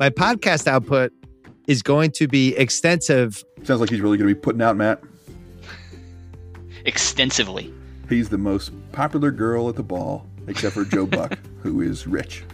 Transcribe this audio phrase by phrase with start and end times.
[0.00, 1.12] My podcast output
[1.66, 3.44] is going to be extensive.
[3.64, 5.02] Sounds like he's really going to be putting out Matt.
[6.86, 7.70] Extensively.
[8.08, 12.44] He's the most popular girl at the ball, except for Joe Buck, who is rich.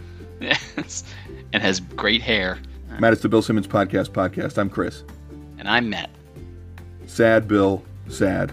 [0.41, 1.05] Yes.
[1.53, 2.57] and has great hair.
[2.99, 4.57] Matt, it's the Bill Simmons Podcast Podcast.
[4.57, 5.05] I'm Chris.
[5.57, 6.09] And I'm Matt.
[7.05, 8.51] Sad Bill, sad.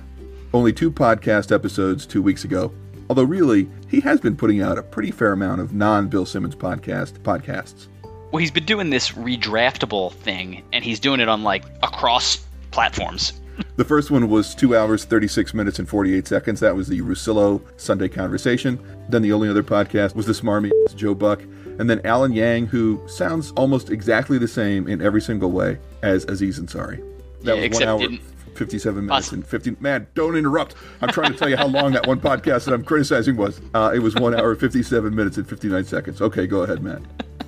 [0.53, 2.73] Only two podcast episodes two weeks ago.
[3.11, 6.55] Although, really, he has been putting out a pretty fair amount of non Bill Simmons
[6.55, 7.89] podcast podcasts.
[8.35, 13.33] Well, he's been doing this redraftable thing, and he's doing it on like across platforms.
[13.77, 16.59] The first one was two hours, 36 minutes, and 48 seconds.
[16.59, 18.81] That was the Russillo Sunday Conversation.
[19.09, 21.41] Then the only other podcast was the smarmy Joe Buck.
[21.79, 26.25] And then Alan Yang, who sounds almost exactly the same in every single way as
[26.25, 26.99] Aziz Ansari.
[27.43, 28.21] That Yeah, was except one hour, didn't-
[28.55, 29.77] 57 minutes, Us- and 50.
[29.81, 30.75] Man, don't interrupt.
[31.01, 33.61] I'm trying to tell you how long that one podcast that I'm criticizing was.
[33.75, 36.21] Uh, it was one hour, 57 minutes, and 59 seconds.
[36.23, 37.03] Okay, go ahead, Matt.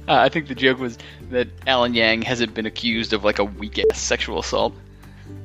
[0.09, 0.98] Uh, I think the joke was
[1.30, 4.75] that Alan Yang hasn't been accused of like a weak ass sexual assault.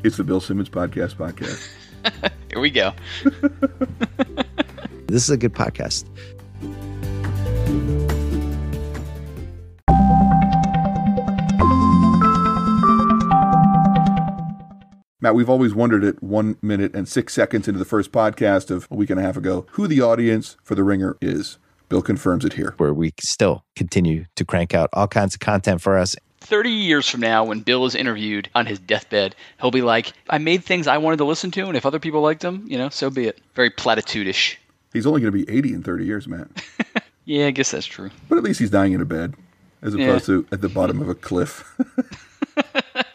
[0.03, 1.67] It's the Bill Simmons Podcast Podcast.
[2.49, 2.93] Here we go.
[5.07, 6.05] This is a good podcast.
[15.23, 18.87] Matt, we've always wondered at one minute and six seconds into the first podcast of
[18.89, 21.59] a week and a half ago who the audience for The Ringer is.
[21.89, 22.73] Bill confirms it here.
[22.77, 26.15] Where we still continue to crank out all kinds of content for us.
[26.39, 30.39] 30 years from now, when Bill is interviewed on his deathbed, he'll be like, I
[30.39, 32.89] made things I wanted to listen to, and if other people liked them, you know,
[32.89, 33.39] so be it.
[33.53, 34.55] Very platitudish.
[34.91, 36.47] He's only going to be 80 in 30 years, Matt.
[37.23, 38.09] Yeah, I guess that's true.
[38.27, 39.35] But at least he's dying in a bed
[39.83, 40.35] as opposed Yeah.
[40.37, 41.63] to at the bottom of a cliff.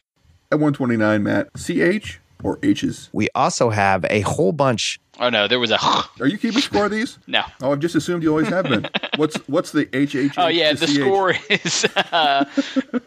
[0.52, 3.10] at 129, Matt, CH or H's?
[3.12, 5.00] We also have a whole bunch.
[5.18, 5.78] Oh no, there was a.
[6.20, 7.18] Are you keeping score of these?
[7.26, 7.42] No.
[7.62, 8.88] Oh, I've just assumed you always have been.
[9.16, 10.38] What's what's the HH?
[10.38, 12.44] Oh yeah, to the score is uh,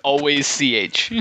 [0.04, 1.12] always CH.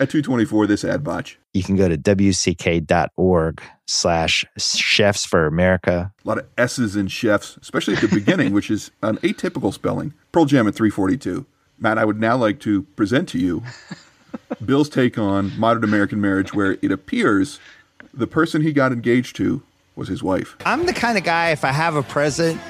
[0.00, 1.36] At 224, this ad botch.
[1.52, 6.12] You can go to wck.org slash chefs for America.
[6.24, 10.14] A lot of S's in chefs, especially at the beginning, which is an atypical spelling.
[10.30, 11.44] Pearl Jam at 342.
[11.80, 13.64] Matt, I would now like to present to you
[14.64, 17.60] Bill's take on modern American marriage, where it appears
[18.14, 19.62] the person he got engaged to
[19.96, 20.56] was his wife.
[20.64, 22.60] I'm the kind of guy, if I have a present,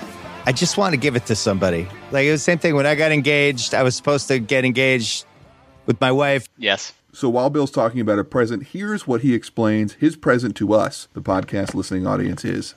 [0.47, 1.89] I just want to give it to somebody.
[2.11, 3.75] Like it was the same thing when I got engaged.
[3.75, 5.25] I was supposed to get engaged
[5.87, 6.49] with my wife.
[6.57, 6.93] yes.
[7.11, 11.09] So while Bill's talking about a present, here's what he explains his present to us,
[11.15, 12.75] the podcast listening audience, is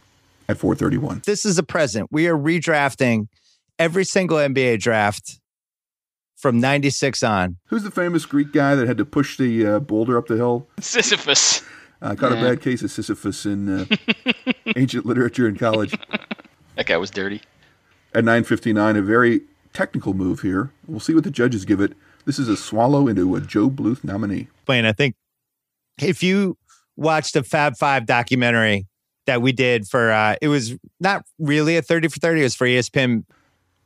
[0.50, 1.24] at 431.
[1.26, 2.08] This is a present.
[2.12, 3.28] We are redrafting
[3.78, 5.41] every single NBA draft
[6.42, 7.58] from 96 on.
[7.68, 10.68] Who's the famous Greek guy that had to push the uh, boulder up the hill?
[10.80, 11.62] Sisyphus.
[12.02, 13.86] I caught a bad case of Sisyphus in uh,
[14.76, 15.98] ancient literature in college.
[16.76, 17.42] That guy was dirty.
[18.14, 19.42] At 9:59, a very
[19.74, 20.72] technical move here.
[20.88, 21.94] We'll see what the judges give it.
[22.26, 24.48] This is a swallow into a Joe Bluth nominee.
[24.66, 25.16] Blaine, I think
[26.02, 26.58] if you
[26.96, 28.88] watched the Fab Five documentary
[29.26, 32.56] that we did for, uh, it was not really a 30 for 30, it was
[32.56, 33.26] for ESPN.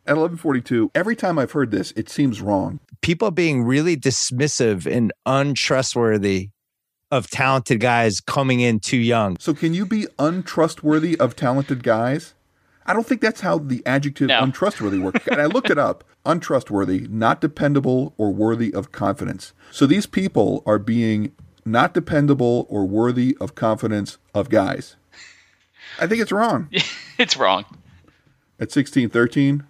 [0.08, 2.80] At 11:42, every time I've heard this, it seems wrong.
[3.02, 6.50] People being really dismissive and untrustworthy
[7.12, 9.38] of talented guys coming in too young.
[9.40, 12.34] So can you be untrustworthy of talented guys?
[12.86, 14.42] I don't think that's how the adjective No.
[14.44, 15.26] untrustworthy works.
[15.28, 16.04] and I looked it up.
[16.26, 19.54] Untrustworthy, not dependable or worthy of confidence.
[19.72, 21.32] So these people are being
[21.64, 24.96] not dependable or worthy of confidence of guys.
[26.00, 26.70] I think it's wrong.
[27.20, 27.64] It's wrong.
[28.60, 29.64] At 1613,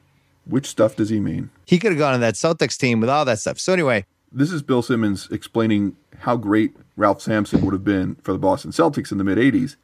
[0.46, 1.50] which stuff does he mean?
[1.66, 3.60] He could have gone on that Celtics team with all that stuff.
[3.60, 8.32] So, anyway, This is Bill Simmons explaining how great Ralph Sampson would have been for
[8.34, 9.76] the Boston Celtics in the mid 80s.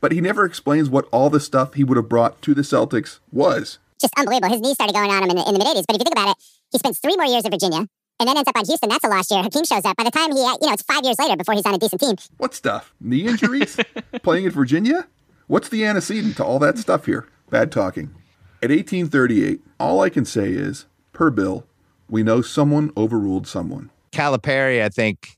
[0.00, 3.18] But he never explains what all the stuff he would have brought to the Celtics
[3.32, 3.78] was.
[4.00, 4.50] just unbelievable.
[4.52, 5.84] His knees started going on him in the, in the mid 80s.
[5.86, 6.36] But if you think about it,
[6.70, 7.78] he spends three more years at Virginia
[8.20, 8.88] and then ends up on Houston.
[8.90, 9.42] That's a lost year.
[9.42, 9.96] Hakeem shows up.
[9.96, 12.00] By the time he, you know, it's five years later before he's on a decent
[12.00, 12.16] team.
[12.36, 12.92] What stuff?
[13.00, 13.78] Knee injuries?
[14.22, 15.06] Playing at Virginia?
[15.46, 17.26] What's the antecedent to all that stuff here?
[17.48, 18.14] Bad talking.
[18.60, 21.64] At 1838, all I can say is, per Bill,
[22.10, 23.90] we know someone overruled someone.
[24.10, 25.36] Calipari, I think,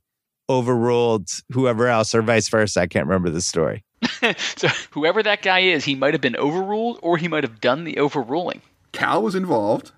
[0.49, 2.81] overruled whoever else or vice versa.
[2.81, 3.85] I can't remember the story.
[4.57, 7.85] So whoever that guy is, he might have been overruled or he might have done
[7.85, 8.61] the overruling.
[8.93, 9.93] Cal was involved,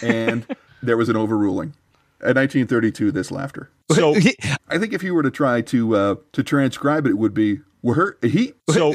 [0.00, 0.46] and
[0.82, 1.74] there was an overruling.
[2.20, 3.70] At 1932, this laughter.
[3.90, 4.14] So,
[4.68, 7.60] I think if you were to try to uh, to transcribe it, it would be
[7.82, 8.94] were he so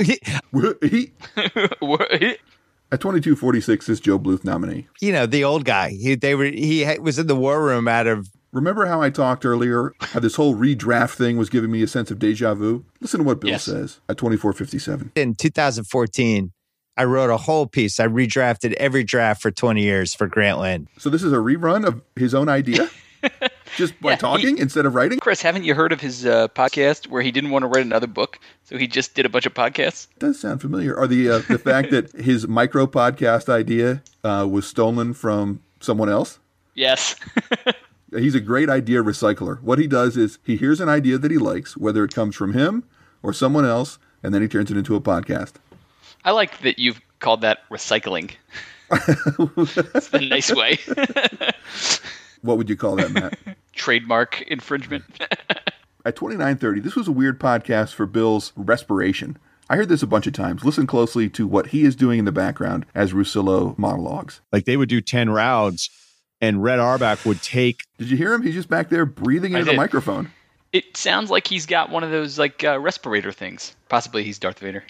[0.52, 1.12] were he
[2.92, 4.88] at 2246 this Joe Bluth nominee.
[5.02, 5.90] you know, the old guy.
[5.90, 9.46] He, they were, he was in the war room out of Remember how I talked
[9.46, 12.84] earlier how this whole redraft thing was giving me a sense of deja vu?
[13.00, 13.66] Listen to what Bill Yes.
[13.66, 15.12] says at 2457.
[15.16, 16.52] in 2014.
[16.98, 18.00] I wrote a whole piece.
[18.00, 20.88] I redrafted every draft for 20 years for Grantland.
[20.98, 22.90] So this is a rerun of his own idea?
[23.78, 25.20] just by Yeah, he- talking instead of writing.
[25.20, 28.08] Chris, haven't you heard of his uh, podcast where he didn't want to write another
[28.08, 30.08] book, so he just did a bunch of podcasts?
[30.20, 30.96] does sound familiar.
[30.96, 36.10] Or the uh, the fact that his micro podcast idea uh, was stolen from someone
[36.10, 36.40] else.
[36.76, 37.16] Yes.
[38.12, 39.62] He's a great idea recycler.
[39.62, 42.54] What he does is he hears an idea that he likes, whether it comes from
[42.54, 42.84] him
[43.22, 45.54] or someone else, and then he turns it into a podcast.
[46.26, 48.32] I like that you've called that recycling.
[48.92, 50.80] It's the nice way.
[52.42, 53.38] What would you call that, Matt?
[53.74, 55.06] Trademark infringement.
[56.06, 59.38] At 2930, this was a weird podcast for Bill's respiration.
[59.70, 60.64] I heard this a bunch of times.
[60.64, 64.42] Listen closely to what he is doing in the background as Russillo monologues.
[64.52, 65.90] Like they would do 10 rounds
[66.42, 68.42] and Red Auerbach would take Did you hear him?
[68.42, 70.32] He's just back there breathing into the microphone.
[70.72, 73.76] it sounds like he's got one of those like uh, respirator things.
[73.90, 74.84] Possibly he's Darth Vader.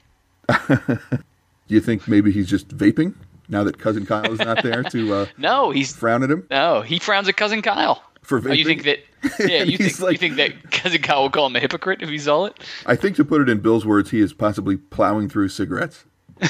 [0.68, 3.16] Do you think maybe he's just vaping
[3.50, 6.82] now that cousin Kyle is not there to uh, No, he's frown at him no.
[6.82, 8.02] He frowns at cousin Kyle.
[8.22, 9.00] for Oh, you think that?
[9.40, 12.10] Yeah, you think like- you think that cousin Kyle will call him a hypocrite if
[12.10, 12.58] he saw it?
[12.86, 16.06] I think to put it in Bill's words, he is possibly plowing through cigarettes.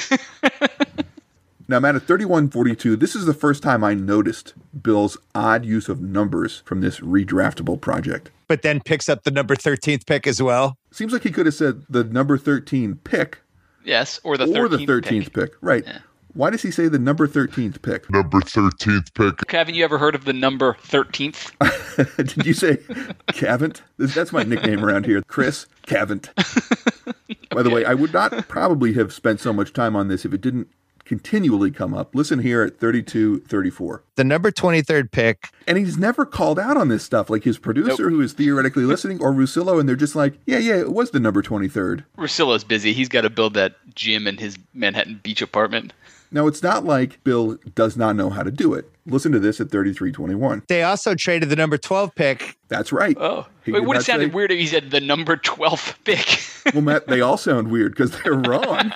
[1.68, 6.00] now, Matt, at 3142, this is the first time I noticed Bill's odd use of
[6.00, 8.30] numbers from this redraftable project.
[8.48, 10.76] But then picks up the number 13th pick as well.
[10.90, 13.38] Seems like he could have said the number 13 pick
[13.84, 15.32] Yes, or the or the 13th 13th pick.
[15.32, 15.52] pick.
[15.60, 15.84] Right.
[16.34, 18.10] Why does he say the number 13th pick?
[18.10, 19.50] Number 13th pick.
[19.50, 21.50] Haven't you ever heard of the number thirteenth?
[22.16, 22.76] Did you say
[23.32, 23.80] Cavant?
[23.98, 25.22] That's my nickname around here.
[25.22, 26.28] Chris Cavant.
[27.50, 30.32] By the way, I would not probably have spent so much time on this if
[30.32, 30.68] it didn't
[31.04, 32.14] continually come up.
[32.14, 34.04] Listen here at 32 34.
[34.14, 35.48] The number 23rd pick.
[35.66, 39.20] And he's never called out on this stuff, like his producer, who is theoretically listening,
[39.20, 42.04] or Russillo, and they're just like, yeah, yeah, it was the number 23rd.
[42.16, 42.92] Russillo's busy.
[42.92, 45.92] He's got to build that gym in his Manhattan Beach apartment.
[46.32, 48.88] Now, it's not like Bill does not know how to do it.
[49.06, 50.62] Listen to this at 33 21.
[50.68, 52.56] They also traded the number 12 pick.
[52.68, 53.16] That's right.
[53.18, 56.40] Oh, He it would have sounded say- weird if he said the number 12 pick.
[56.74, 58.92] Well, Matt, they all sound weird because they're wrong.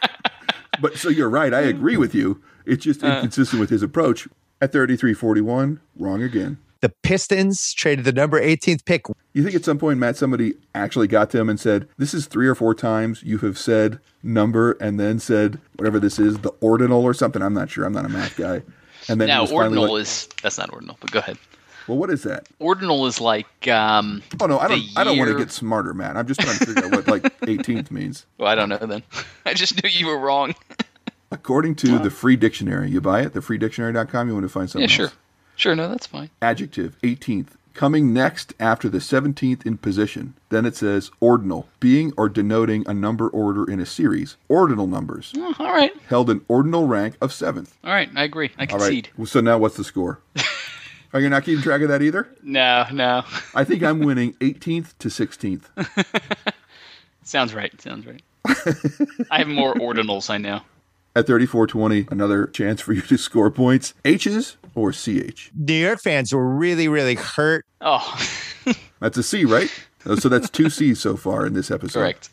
[0.82, 1.52] but so you're right.
[1.54, 2.42] I agree with you.
[2.66, 3.06] It's just uh.
[3.06, 4.28] inconsistent with his approach.
[4.60, 6.58] At 33-41, wrong again.
[6.84, 9.06] The Pistons traded the number 18th pick.
[9.32, 12.26] You think at some point, Matt, somebody actually got to him and said, "This is
[12.26, 16.52] three or four times you have said number and then said whatever this is, the
[16.60, 17.86] ordinal or something." I'm not sure.
[17.86, 18.60] I'm not a math guy.
[19.08, 21.38] And then now, ordinal like, is that's not ordinal, but go ahead.
[21.88, 22.50] well, what is that?
[22.58, 24.22] Ordinal is like um.
[24.38, 24.80] Oh no, I don't.
[24.80, 26.18] the I don't want to get smarter, Matt.
[26.18, 28.26] I'm just trying to figure out what like 18th means.
[28.36, 29.02] Well, I don't know then.
[29.46, 30.54] I just knew you were wrong.
[31.30, 34.28] According to the free dictionary, you buy it, thefreedictionary.com.
[34.28, 35.14] You want to find something yeah, sure, else.
[35.56, 35.74] Sure.
[35.74, 36.30] No, that's fine.
[36.42, 37.48] Adjective, 18th.
[37.74, 40.34] Coming next after the 17th in position.
[40.48, 44.36] Then it says ordinal, being or denoting a number order in a series.
[44.48, 47.76] Ordinal numbers, Oh, all right, held an ordinal rank of seventh.
[47.82, 48.08] all right.
[48.14, 48.52] I agree.
[48.58, 49.08] I All concede.
[49.18, 49.26] right.
[49.28, 50.20] So now what's the score?
[51.12, 52.28] Are you not keeping track of that either?
[52.44, 53.22] No, no.
[53.56, 55.64] I think I'm winning 18th to 16th.
[57.24, 57.80] Sounds right.
[57.80, 58.22] Sounds right.
[59.30, 60.30] I have more ordinals.
[60.30, 60.60] I know.
[61.16, 63.94] At 34-20, another chance for you to score points.
[64.04, 65.50] H's or CH?
[65.56, 67.64] New York fans were really, really hurt.
[67.80, 68.20] Oh,
[69.00, 69.70] That's a C, right?
[70.06, 72.00] Uh, So that's two C's so far in this episode.
[72.00, 72.30] correct.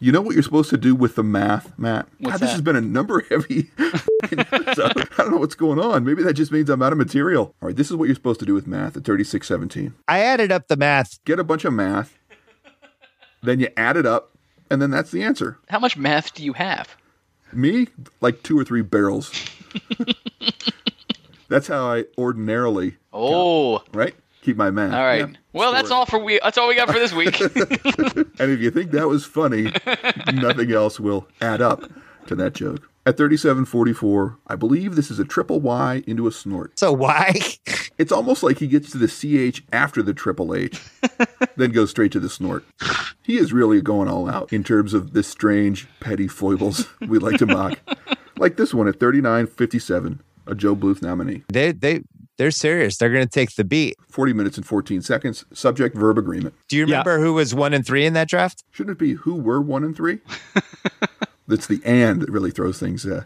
[0.00, 2.06] You know what you're supposed to do with the math, Matt?
[2.20, 2.52] What's God, this that?
[2.52, 3.70] has been a number heavy
[4.22, 4.92] episode.
[4.96, 6.04] I don't know what's going on.
[6.04, 7.52] Maybe that just means I'm out of material.
[7.60, 9.94] All right, this is what you're supposed to do with math at 3617.
[10.06, 11.18] I added up the math.
[11.24, 12.16] Get a bunch of math,
[13.42, 14.30] then you add it up,
[14.70, 15.58] and then that's the answer.
[15.68, 16.94] How much math do you have?
[17.52, 17.88] Me,
[18.20, 19.32] like two or three barrels.
[21.48, 24.14] That's how I ordinarily, Oh, right?
[24.42, 24.94] Keep my math.
[24.94, 25.28] all right.
[25.28, 26.38] Yeah, well, that's all for we.
[26.42, 27.40] That's all we got for this week.
[28.40, 29.72] And if you think that was funny,
[30.32, 31.82] nothing else will add up
[32.28, 32.88] to that joke.
[33.04, 36.78] At 3744, I believe this is a triple Y into a snort.
[36.78, 37.34] So why?
[37.98, 40.80] It's almost like he gets to the CH after the triple H,
[41.56, 42.64] then goes straight to the snort.
[43.24, 47.38] He is really going all out in terms of the strange, petty foibles we like
[47.38, 47.76] to mock.
[48.36, 51.44] Like this one at 3957, a Joe Bluth nominee.
[51.52, 52.02] they they
[52.38, 52.96] they're serious.
[52.96, 53.96] They're going to take the beat.
[54.10, 56.54] 40 minutes and 14 seconds, subject verb agreement.
[56.68, 56.98] Do you Yeah.
[57.00, 58.62] remember who was one and three in that draft?
[58.70, 60.20] Shouldn't it be who were one and three?
[61.48, 63.24] That's the and that really throws things, uh,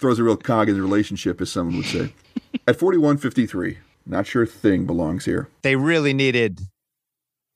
[0.00, 2.12] throws a real cog in the relationship, as someone would say.
[2.66, 5.48] At 4153, not sure thing belongs here.
[5.62, 6.60] They really needed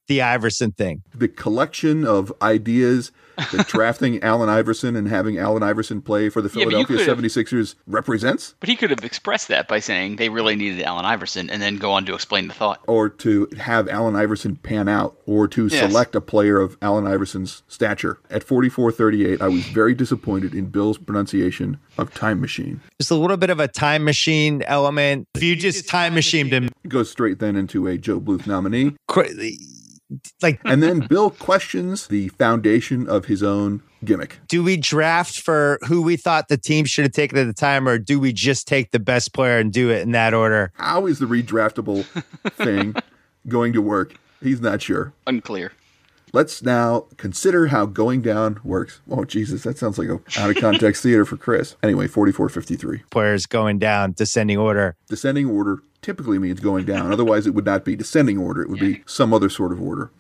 [0.09, 1.03] the Iverson thing.
[1.15, 6.49] the collection of ideas that drafting Allen Iverson and having Allen Iverson play for the
[6.49, 8.55] Yeah, but you Philadelphia could've- 76ers represents?
[8.61, 11.77] But he could have expressed that by saying they really needed Allen Iverson and then
[11.77, 12.81] go on to explain the thought.
[12.87, 15.91] Or to have Allen Iverson pan out, or to Yes.
[15.91, 18.19] select a player of Allen Iverson's stature.
[18.31, 22.81] At 44:38, I was very disappointed in Bill's pronunciation of time machine.
[22.99, 25.27] There's a little bit of a time machine element.
[25.35, 28.95] If you just time machined him, It goes straight then into a Joe Bluth nominee.
[29.09, 29.29] cra-
[30.41, 34.39] like, And then Bill questions the foundation of his own gimmick.
[34.49, 37.89] do we draft for who we thought the team should have taken at the time,
[37.89, 40.73] or do we just take the best player and do it in that order?
[40.75, 42.05] How is the redraftable
[42.53, 42.95] thing
[43.49, 44.15] going to work?
[44.43, 45.13] He's not sure.
[45.27, 45.73] Unclear.
[46.35, 49.01] Let's now consider how going down works.
[49.11, 51.77] Oh, Jesus, that sounds like a out of context theater for Chris.
[51.83, 53.03] Anyway, 4453.
[53.11, 54.97] Players going down, descending order.
[55.09, 57.11] Descending order typically means going down.
[57.17, 58.63] Otherwise, it would not be descending order.
[58.63, 60.11] It would be some other sort of order.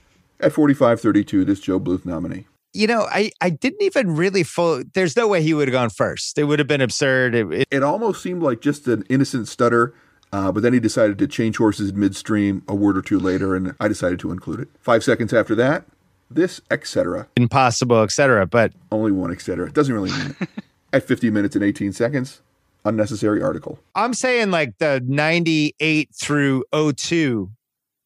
[0.41, 2.47] At 4532, this Joe Bluth nominee.
[2.75, 4.83] You know, I, I didn't even really full.
[4.95, 6.39] There's no way he would have gone first.
[6.39, 7.35] It would have been absurd.
[7.35, 9.95] It, it- It almost seemed like just an innocent stutter,
[10.33, 13.75] uh, but then he decided to change horses midstream a word or two later, and
[13.79, 14.69] I decided to include it.
[14.81, 15.85] Five seconds after that,
[16.31, 17.29] this, etc.
[17.37, 18.47] impossible, etc.
[18.47, 19.67] But Only one, etc.
[19.67, 20.49] It doesn't really mean it.
[20.95, 22.41] At 50 minutes and 18 seconds,
[22.85, 23.79] unnecessary article.
[23.95, 27.51] I'm saying like the 98 through 02,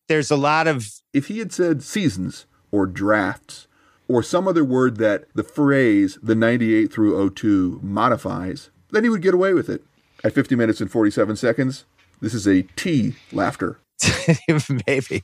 [0.09, 3.67] there's a lot of If he had said seasons or drafts
[4.09, 9.23] or some other word that the phrase the 98 through 02 modifies, then he would
[9.23, 9.83] get away with it.
[10.25, 11.85] At 50 minutes and 47 seconds,
[12.21, 13.79] this is a T laughter.
[14.87, 15.23] maybe.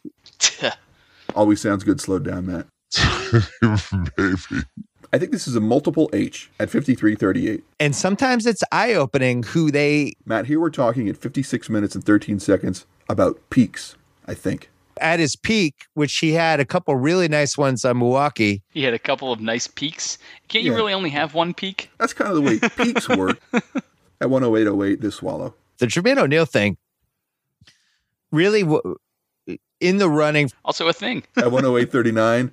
[1.34, 2.66] Always sounds good slowed down, Matt.
[4.18, 4.64] Maybe.
[5.12, 7.62] I think this is a multiple H at 5338.
[7.80, 12.02] And sometimes it's eye opening who they Matt, here we're talking at 56 minutes and
[12.04, 14.70] 13 seconds about peaks, I think.
[15.00, 18.62] at his peak, which he had a couple really nice ones on Milwaukee.
[18.70, 20.16] He had a couple of nice peaks.
[20.48, 20.76] Can't you Yeah.
[20.78, 21.90] really only have one peak?
[21.98, 23.38] That's kind of the way peaks work.
[24.20, 25.54] At 10808, this swallow.
[25.78, 26.76] The Jermaine O'Neal thing
[28.30, 28.96] really w-
[29.80, 30.50] in the running.
[30.64, 31.22] Also a thing.
[31.36, 32.52] At 10839,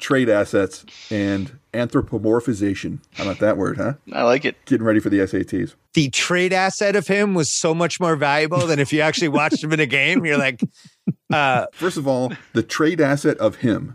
[0.00, 2.98] trade assets and anthropomorphization.
[3.14, 3.94] How about that word, huh?
[4.12, 4.56] I like it.
[4.64, 5.74] Getting ready for the SATs.
[5.94, 9.62] The trade asset of him was so much more valuable than if you actually watched
[9.62, 10.24] him in a game.
[10.24, 10.60] You're like,
[11.32, 13.94] uh, First of all, the trade asset of him.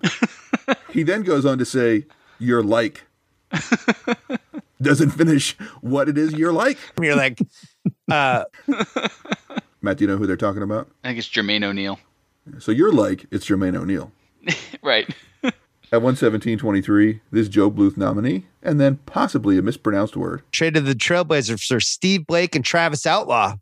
[0.91, 2.05] He then goes on to say,
[2.39, 3.03] you're like.
[4.81, 6.77] Doesn't finish what it is you're like.
[7.01, 7.39] you're like,
[8.11, 8.43] uh,
[9.81, 10.89] Matt, do you know who they're talking about?
[11.03, 11.97] I think it's Jermaine O'Neal.
[12.59, 14.11] So you're like, it's Jermaine O'Neal.
[14.83, 15.09] Right.
[15.91, 20.41] At 117.23, this Joe Bluth nominee, and then possibly a mispronounced word.
[20.51, 23.55] traded the Trailblazers for Steve Blake and Travis Outlaw.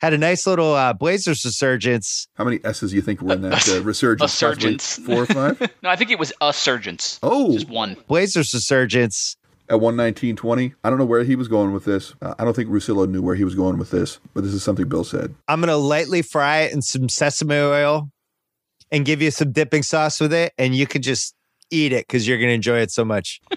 [0.00, 2.28] Had a nice little uh, Blazers resurgence.
[2.34, 4.30] How many S's do you think were in that uh, resurgence?
[4.40, 4.96] A Possibly surgence.
[4.98, 5.60] Four or five?
[5.82, 7.18] No, I think it was a surgence.
[7.22, 7.96] Oh, Just one.
[8.06, 9.36] Blazers resurgence.
[9.68, 10.74] at 119.20.
[10.84, 12.14] I don't know where he was going with this.
[12.22, 14.62] Uh, I don't think Russillo knew where he was going with this, but this is
[14.62, 15.34] something Bill said.
[15.48, 18.10] I'm gonna lightly fry it in some sesame oil
[18.92, 21.34] and give you some dipping sauce with it, and you can just
[21.70, 23.40] eat it because you're gonna enjoy it so much.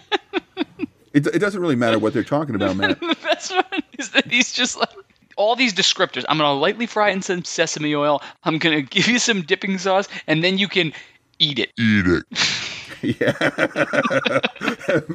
[1.13, 2.91] It, it doesn't really matter what they're talking about, man.
[3.01, 4.89] the best one is that he's just like
[5.35, 6.23] all these descriptors.
[6.29, 8.21] I'm gonna lightly fry in some sesame oil.
[8.43, 10.93] I'm gonna give you some dipping sauce, and then you can
[11.39, 11.71] eat it.
[11.77, 12.23] Eat it.
[13.03, 13.33] Yeah.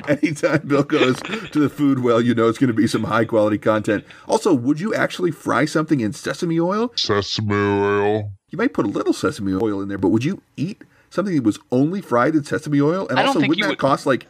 [0.09, 3.25] Anytime Bill goes to the food well, you know it's going to be some high
[3.25, 4.05] quality content.
[4.27, 6.93] Also, would you actually fry something in sesame oil?
[6.97, 8.33] Sesame oil.
[8.51, 10.83] You might put a little sesame oil in there, but would you eat
[11.17, 13.09] something that was only fried in sesame oil?
[13.09, 14.27] And I also, wouldn't that would- cost like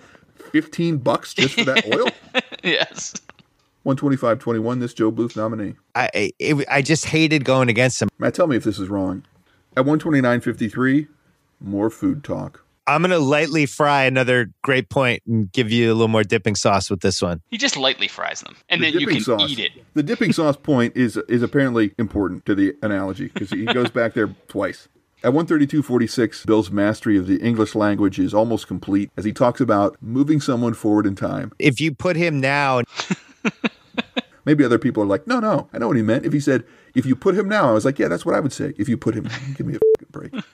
[0.52, 2.08] 15 bucks just for that oil?
[2.64, 3.12] yes.
[3.84, 5.74] 125.21, this Joe Bluth nominee.
[5.94, 8.08] I I- it, I just hated going against him.
[8.18, 9.22] Matt, tell me if this is wrong.
[9.76, 11.08] At 129.53,
[11.60, 12.62] more food talk.
[12.88, 16.88] I'm gonna lightly fry another great point and give you a little more dipping sauce
[16.88, 17.42] with this one.
[17.50, 19.50] He just lightly fries them, and The then you can sauce.
[19.50, 19.72] eat it.
[19.94, 24.14] The dipping sauce point is is apparently important to the analogy because he goes back
[24.14, 24.86] there twice.
[25.24, 29.96] At 132.46, Bill's mastery of the English language is almost complete as he talks about
[30.00, 31.52] moving someone forward in time.
[31.58, 32.82] If you put him now,
[34.46, 36.24] Maybe other people are like, no, no, I know what he meant.
[36.24, 38.40] If he said, if you put him now, I was like, yeah, that's what I
[38.40, 38.72] would say.
[38.78, 40.32] If you put him, give me a fucking break.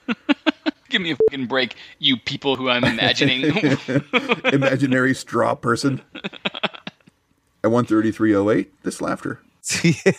[0.89, 3.45] Give me a fucking break, you people who I'm imagining.
[4.53, 6.03] Imaginary straw person.
[6.13, 9.41] At 133.08, this laughter.
[9.73, 10.13] It's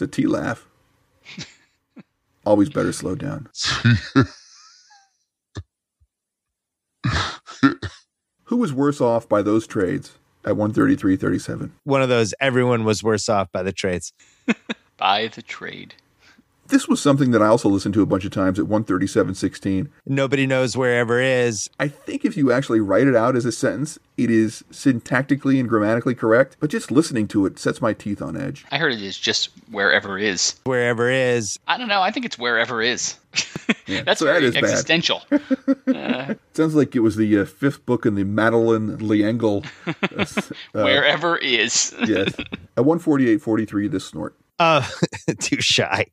[0.00, 0.68] a T laugh.
[2.44, 3.48] Always better slow down.
[8.44, 10.12] Who was worse off by those trades
[10.44, 11.70] at 133.37?
[11.84, 14.12] one of those everyone was worse off by the trades.
[14.96, 15.94] by the trade.
[16.72, 19.90] This was something that I also listened to a bunch of times at 137.16.
[20.06, 21.68] Nobody knows wherever is.
[21.78, 25.68] I think if you actually write it out as a sentence, it is syntactically and
[25.68, 28.64] grammatically correct, but just listening to it sets my teeth on edge.
[28.70, 30.54] I heard it is just wherever is.
[30.64, 31.58] Wherever is.
[31.68, 32.00] I don't know.
[32.00, 33.16] I think it's wherever is.
[33.86, 34.64] That's so very is bad.
[34.64, 35.20] existential.
[36.54, 39.62] Sounds like it was the uh, fifth book in the Madeleine L'Engle.
[40.74, 41.94] Uh, wherever is.
[42.06, 42.34] yes.
[42.78, 44.34] At 148.43, this snort.
[44.58, 44.86] Uh,
[45.38, 46.06] too shy.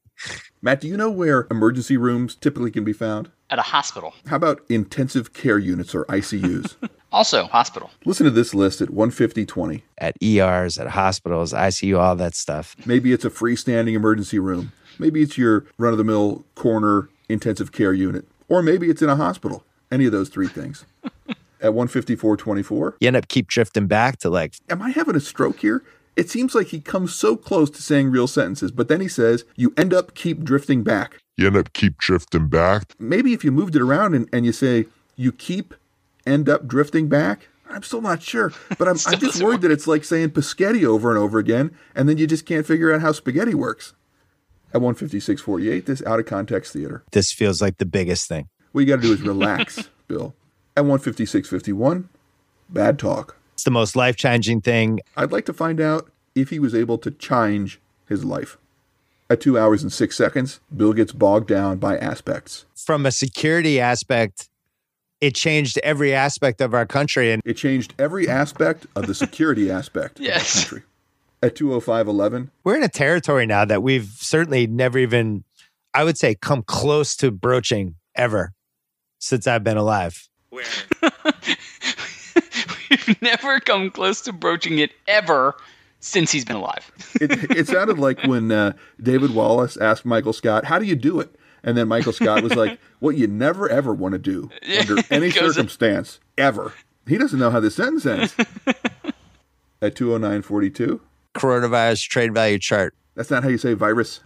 [0.61, 3.31] Matt, do you know where emergency rooms typically can be found?
[3.49, 4.13] At a hospital.
[4.27, 6.75] How about intensive care units or ICUs?
[7.11, 7.89] Also, hospital.
[8.05, 9.81] Listen to this list at 150.20.
[9.97, 12.75] At ERs, at hospitals, ICU, all that stuff.
[12.85, 14.73] Maybe it's a freestanding emergency room.
[14.99, 18.27] Maybe it's your run of the mill corner intensive care unit.
[18.47, 19.63] Or maybe it's in a hospital.
[19.91, 20.85] Any of those three things.
[21.61, 22.93] At 154.24.
[22.99, 25.83] You end up keep drifting back to like, Am I having a stroke here?
[26.19, 29.45] It seems like he comes so close to saying real sentences, but then he says,
[29.55, 31.17] you end up keep drifting back.
[31.37, 32.93] You end up keep drifting back.
[32.99, 35.73] Maybe if you moved it around and, and you say, you keep
[36.27, 37.47] end up drifting back.
[37.69, 40.83] I'm still not sure, but I'm, I'm just doesn't worried that it's like saying Paschetti
[40.83, 43.93] over and over again, and then you just can't figure out how spaghetti works.
[44.73, 47.01] At 156.48, this out of context theater.
[47.13, 48.49] this feels like the biggest thing.
[48.73, 50.35] What you got to do is relax, Bill.
[50.75, 52.09] At 156.51,
[52.69, 53.38] bad talk.
[53.59, 55.01] It's the most life changing thing.
[55.17, 58.57] I'd like to find out if he was able to change his life.
[59.29, 62.63] At two hours and six seconds, Bill gets bogged down by aspects.
[62.73, 64.47] From a security aspect,
[65.19, 67.33] it changed every aspect of our country.
[67.33, 70.55] And It changed every aspect of the security aspect Yes.
[70.55, 70.83] of the country.
[71.43, 75.43] At 205.11, we're in a territory now that we've certainly never even,
[75.93, 78.53] I would say, come close to broaching ever
[79.19, 80.29] since I've been alive.
[82.89, 85.55] We've never come close to broaching it ever
[85.99, 86.91] since he's been alive.
[87.21, 91.19] it, it sounded like when uh, David Wallace asked Michael Scott, "How do you do
[91.19, 94.81] it?" And then Michael Scott was like, "What you never ever want to do Yeah,
[94.81, 96.73] under any goes- circumstance ever."
[97.07, 98.35] He doesn't know how this sentence ends.
[99.81, 100.99] At 209.42,
[101.35, 102.93] Coronavirus trade value chart.
[103.15, 104.19] that's not how you say virus.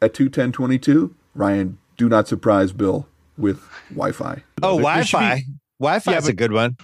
[0.00, 4.42] At 210.22, Ryan, do not surprise Bill with Wi-Fi.
[4.62, 5.34] Oh, Wi-Fi.
[5.36, 5.46] be-
[5.80, 6.76] Wi Fi Yeah, is a good one.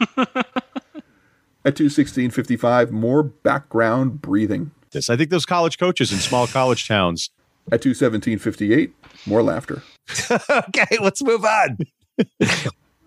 [1.67, 4.73] At 216.55, more background breathing.
[4.91, 5.09] This.
[5.09, 7.31] I think those college coaches in small college towns.
[7.73, 8.93] At 217.58,
[9.27, 9.83] more laughter.
[10.31, 11.79] okay, let's move on.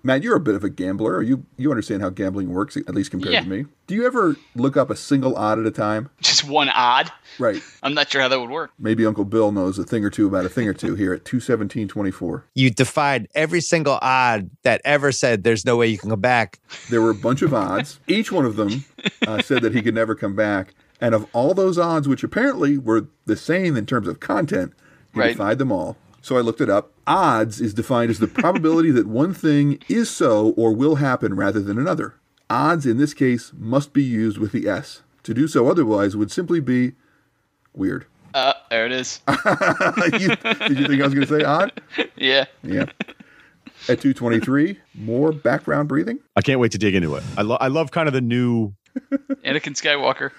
[0.07, 1.21] Matt, you're a bit of a gambler.
[1.21, 3.41] You you understand how gambling works, at least compared Yeah.
[3.41, 3.65] to me.
[3.87, 6.07] Do you ever look up a single odd at a time?
[6.21, 7.11] Just one odd.
[7.37, 7.61] Right.
[7.83, 8.71] I'm not sure how that would work.
[8.79, 11.25] Maybe Uncle Bill knows a thing or two about a thing or two here at
[11.25, 12.43] 217.24.
[12.55, 16.59] You defied every single odd that ever said there's no way you can go back.
[16.89, 17.99] There were a bunch of odds.
[18.07, 18.85] Each one of them
[19.27, 20.73] uh, said that he could never come back.
[21.01, 24.71] And of all those odds, which apparently were the same in terms of content,
[25.13, 25.29] he Right.
[25.31, 25.97] defied them all.
[26.21, 26.93] So I looked it up.
[27.07, 31.61] Odds is defined as the probability that one thing is so or will happen rather
[31.61, 32.15] than another.
[32.49, 35.01] Odds in this case must be used with the S.
[35.23, 36.93] To do so otherwise would simply be
[37.73, 38.05] weird.
[38.33, 39.21] Uh, there it is.
[39.27, 41.81] You- did you think I was going to say odd?
[42.17, 42.45] yeah.
[42.63, 42.85] Yeah.
[43.89, 46.19] At 223, more background breathing.
[46.35, 47.23] I can't wait to dig into it.
[47.37, 48.73] I, lo- I love kind of the new.
[49.45, 50.31] Anakin Skywalker.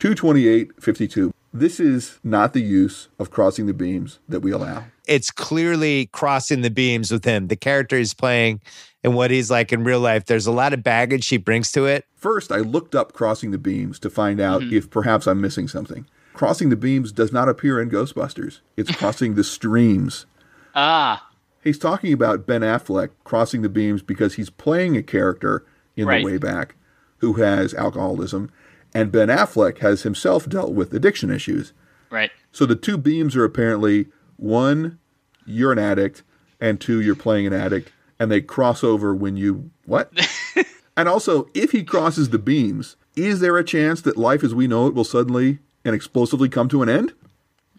[0.00, 1.32] 228.52.
[1.58, 4.84] This is not the use of crossing the beams that we allow.
[5.06, 7.48] It's clearly crossing the beams with him.
[7.48, 8.60] The character he's playing
[9.02, 10.26] and what he's like in real life.
[10.26, 12.04] There's a lot of baggage he brings to it.
[12.14, 16.06] First, I looked up crossing the beams to find out if perhaps I'm missing something.
[16.34, 18.60] Crossing the beams does not appear in Ghostbusters.
[18.76, 20.26] It's crossing the streams.
[20.74, 21.22] Ah,
[21.64, 25.64] He's talking about Ben Affleck crossing the beams because he's playing a character
[25.96, 26.18] in Right.
[26.20, 26.76] the way back
[27.18, 28.50] who has alcoholism,
[28.96, 31.74] and Ben Affleck has himself dealt with addiction issues.
[32.08, 32.30] right.
[32.50, 34.06] So the two beams are apparently
[34.36, 34.98] one,
[35.44, 36.22] you're an addict,
[36.58, 40.10] and two, you're playing an addict, and they cross over when you what?
[40.96, 44.66] and also, if he crosses the beams, is there a chance that life as we
[44.66, 47.12] know it will suddenly and explosively come to an end?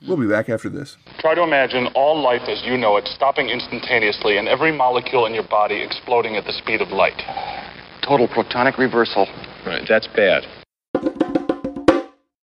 [0.07, 0.97] We'll be back after this.
[1.17, 5.33] Try to imagine all life as you know it stopping instantaneously and every molecule in
[5.33, 7.19] your body exploding at the speed of light.
[8.03, 9.27] Total protonic reversal.
[9.65, 10.45] Right, that's bad.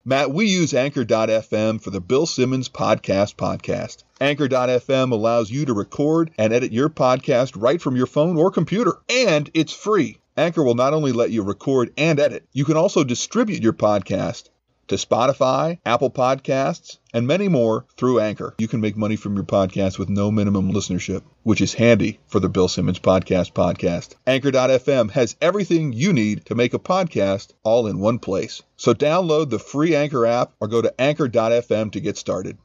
[0.03, 4.05] Matt, we use Anchor.fm for the Bill Simmons Podcast Podcast.
[4.19, 8.95] Anchor.fm allows you to record and edit your podcast right from your phone or computer,
[9.11, 10.17] and it's free.
[10.39, 14.49] Anchor will not only let you record and edit, you can also distribute your podcast
[14.91, 18.57] to Spotify, Apple Podcasts, and many more through Anchor.
[18.59, 22.41] You can make money from your podcast with no minimum listenership, which is handy for
[22.41, 24.17] the Bill Simmons Podcast podcast.
[24.27, 28.63] Anchor.fm has everything you need to make a podcast all in one place.
[28.77, 32.59] So download the free Anchor app or go to Anchor.fm to get started.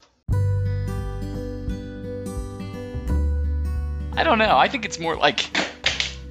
[4.18, 4.58] I don't know.
[4.58, 5.46] I think it's more like.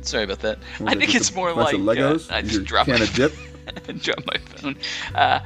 [0.03, 0.59] Sorry about that.
[0.79, 1.75] What I think it's a, more like.
[1.75, 2.33] Uh, Legos?
[2.33, 2.91] Uh, I just dropped.
[4.03, 4.77] Dropped my phone.
[5.15, 5.41] Uh,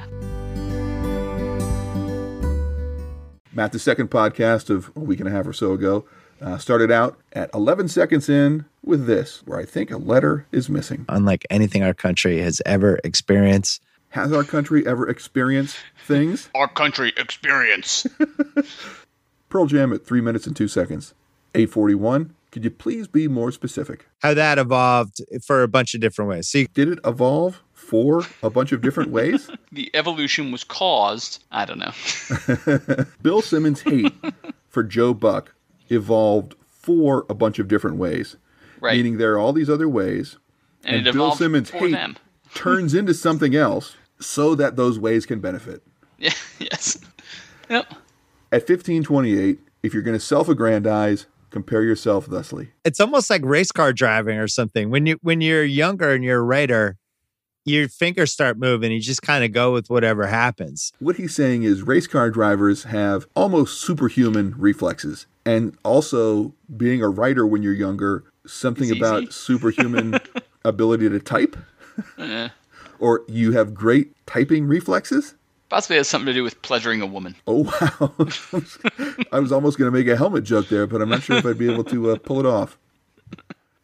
[3.59, 6.05] Matt, the second podcast of a week and a half or so ago,
[6.41, 10.69] uh, started out at 11 seconds in with this, where I think a letter is
[10.69, 11.03] missing.
[11.09, 13.81] Unlike anything our country has ever experienced.
[14.11, 15.75] Has our country ever experienced
[16.07, 16.49] things?
[16.55, 18.07] our country experience.
[19.49, 21.13] Pearl Jam at three minutes and two seconds.
[21.53, 22.33] 841.
[22.51, 24.07] Could you please be more specific?
[24.19, 26.47] How that evolved for a bunch of different ways.
[26.47, 29.49] See, Did it evolve for a bunch of different ways?
[29.71, 31.43] the evolution was caused.
[31.51, 33.05] I don't know.
[33.21, 34.13] Bill Simmons' hate
[34.67, 35.55] for Joe Buck
[35.89, 38.35] evolved for a bunch of different ways.
[38.79, 38.95] Right.
[38.97, 40.37] Meaning there are all these other ways,
[40.83, 42.15] And and, it Bill Simmons' hate them.
[42.53, 45.81] turns into something else so that those ways can benefit.
[46.17, 46.33] Yeah.
[46.59, 46.99] Yes.
[47.69, 47.87] Yep.
[48.51, 52.69] At 1528, if you're going to self-aggrandize, compare yourself thusly.
[52.85, 54.89] it's almost like race car driving or something.
[54.91, 56.97] When you when you're younger and you're a writer,
[57.69, 58.91] your fingers start moving.
[58.91, 60.91] You just kind of go with whatever happens.
[60.99, 65.27] What he's saying is race car drivers have almost superhuman reflexes.
[65.45, 70.19] And also being a writer when you're younger, something about superhuman
[70.65, 71.55] ability to type?
[72.17, 72.49] Eh.
[72.99, 75.35] Or you have great typing reflexes?
[75.69, 77.35] Possibly has something to do with pleasuring a woman.
[77.45, 78.13] Oh wow!
[79.31, 81.45] I was almost going to make a helmet joke there, but I'm not sure if
[81.45, 82.79] I'd be able to uh, pull it off.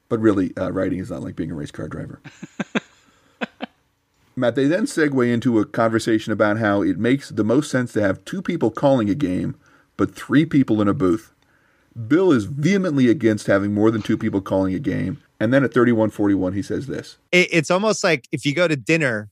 [0.10, 2.22] But really, uh, writing is not like being a race car driver.
[4.36, 8.02] Matt, they then segue into a conversation about how it makes the most sense to
[8.02, 9.56] have two people calling a game,
[9.98, 11.32] but three people in a booth.
[12.08, 15.22] Bill is vehemently against having more than two people calling a game.
[15.40, 17.18] And then at 3141, he says this.
[17.32, 19.30] It's almost like if you go to dinner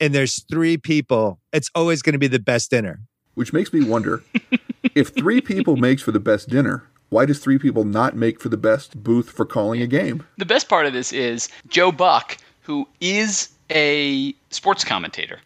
[0.00, 3.00] and there's three people, it's always going to be the best dinner.
[3.34, 4.22] which makes me wonder
[4.94, 8.48] if three people makes for the best dinner why does three people not make for
[8.48, 12.36] the best booth for calling a game The best part of this is Joe Buck,
[12.66, 15.40] who is a sports commentator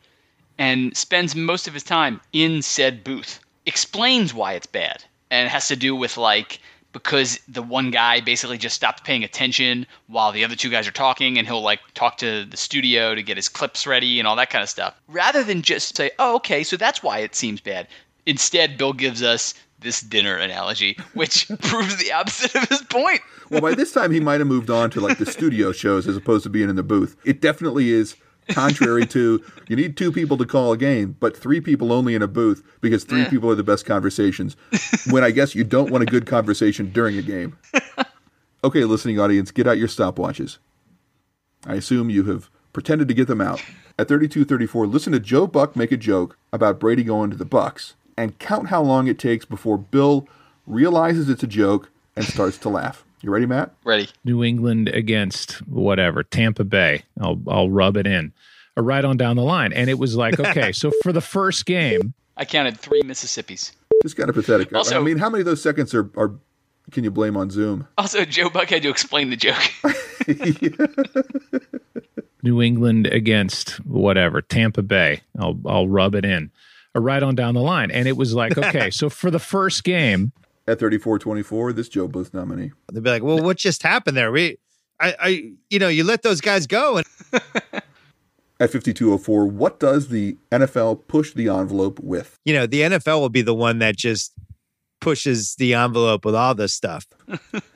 [0.59, 5.04] and spends most of his time in said booth, explains why it's bad.
[5.30, 6.61] And it has to do with like
[6.92, 10.92] because the one guy basically just stopped paying attention while the other two guys are
[10.92, 14.35] talking and he'll like talk to the studio to get his clips ready and all
[14.37, 14.94] that kind of stuff.
[15.06, 17.87] Rather than just say, "Oh, okay, so that's why it seems bad."
[18.26, 23.21] Instead, Bill gives us this dinner analogy, which proves the opposite of his point.
[23.51, 26.16] well by this time he might have moved on to like the studio shows as
[26.16, 27.16] opposed to being in the booth.
[27.25, 28.16] It definitely is
[28.49, 32.23] contrary to you need two people to call a game but three people only in
[32.23, 33.29] a booth because three Yeah.
[33.31, 34.57] people are the best conversations
[35.11, 37.57] when i guess you don't want a good conversation during a game.
[38.64, 40.59] Okay listening audience get out your stopwatches.
[41.64, 43.61] I assume you have pretended to get them out.
[43.99, 47.95] At 3234 listen to joe buck make a joke about brady going to the bucks
[48.16, 50.29] and count how long it takes before bill
[50.66, 54.09] realizes it's a joke and starts to laugh you ready matt Ready.
[54.25, 57.03] New England against whatever Tampa Bay.
[57.20, 58.33] I'll I'll rub it in,
[58.77, 59.73] or right on down the line.
[59.73, 63.73] And it was like, okay, so for the first game, I counted three Mississippis.
[64.03, 64.73] Just kind of pathetic.
[64.73, 66.33] Also, I mean, how many of those seconds are, are
[66.90, 67.87] can you blame on Zoom?
[67.99, 69.61] Also, Joe Buck had to explain the joke.
[72.42, 75.20] New England against whatever Tampa Bay.
[75.38, 76.51] I'll I'll rub it in, or
[76.94, 77.90] right on down the line.
[77.90, 80.33] And it was like, okay, so for the first game,
[80.66, 82.70] At 34-24, this Joe Booth nominee.
[82.92, 84.31] They'd be like, "Well, what just happened there?
[84.31, 84.59] We,
[85.00, 87.07] I, I, you know, you let those guys go, and
[88.61, 92.38] At 5204, what does the NFL push the envelope with?
[92.44, 94.33] you know, the NFL will be the one that just
[95.00, 97.07] pushes the envelope with all this stuff.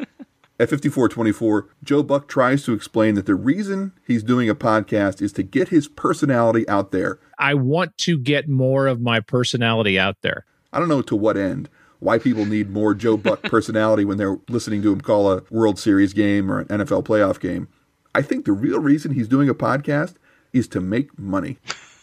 [0.64, 5.31] At 5424, Joe Buck tries to explain that the reason he's doing a podcast is
[5.35, 7.18] to get his personality out there.
[7.38, 10.46] I want to get more of my personality out there.
[10.72, 11.68] I don't know to what end.
[11.98, 15.79] Why people need more Joe Buck personality when they're listening to him call a World
[15.79, 17.68] Series game or an NFL playoff game.
[18.14, 20.14] I think the real reason he's doing a podcast
[20.55, 21.59] is to make money.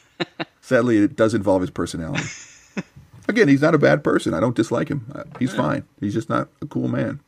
[0.62, 2.30] Sadly, it does involve his personality.
[3.28, 4.36] Again, he's not a bad person.
[4.36, 5.12] I don't dislike him.
[5.16, 5.84] Uh, He's fine.
[6.00, 7.22] He's just not a cool man.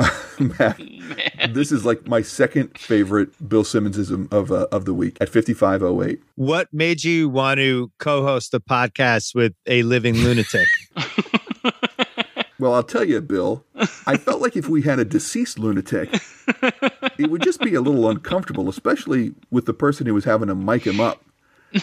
[0.38, 0.80] Matt,
[1.50, 6.20] this is like my second favorite Bill Simmonsism of uh, of the week at 5508.
[6.36, 10.68] What made you want to co-host a podcast with a living lunatic?
[12.60, 13.64] Well, I'll tell you, Bill,
[14.06, 16.10] I felt like if we had a deceased lunatic,
[17.16, 20.54] it would just be a little uncomfortable, especially with the person who was having to
[20.54, 21.24] mic him up.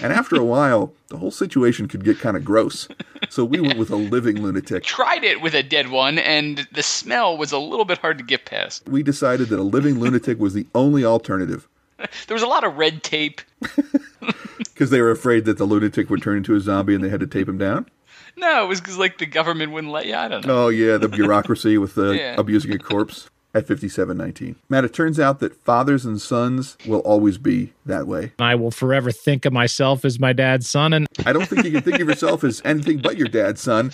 [0.01, 2.87] And after a while, the whole situation could get kind of gross.
[3.29, 4.83] So we went with a living lunatic.
[4.83, 8.23] Tried it with a dead one, and the smell was a little bit hard to
[8.23, 8.87] get past.
[8.87, 11.67] We decided that a living lunatic was the only alternative
[12.27, 13.41] There was a lot of red tape.
[14.59, 17.19] because they were afraid that the lunatic would turn into a zombie and they had
[17.21, 17.87] to tape him down.
[18.35, 20.13] No, it was because like the government wouldn't let you.
[20.15, 20.65] I don't know.
[20.65, 22.35] Oh yeah, the bureaucracy with the Yeah.
[22.37, 24.55] abusing a corpse at 5719.
[24.69, 28.33] Matt, it turns out that fathers and sons will always be that way.
[28.39, 30.93] I will forever think of myself as my dad's son.
[30.93, 33.91] And I don't think you can think of yourself as anything but your dad's son,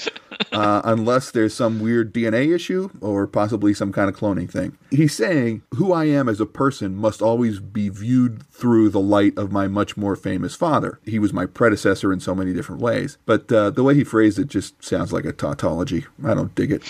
[0.51, 4.77] uh, unless there's some weird DNA issue or possibly some kind of cloning thing.
[4.91, 9.37] He's saying, Who I am as a person must always be viewed through the light
[9.37, 10.99] of my much more famous father.
[11.05, 13.17] He was my predecessor in so many different ways.
[13.25, 16.05] But uh, the way he phrased it just sounds like a tautology.
[16.25, 16.83] I don't dig it.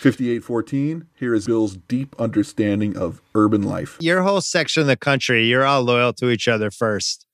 [0.00, 3.96] 5814, here is Bill's deep understanding of urban life.
[4.00, 7.26] Your whole section of the country, you're all loyal to each other first.